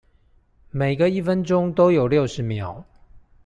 [0.71, 2.83] 每個一分鐘都有六十秒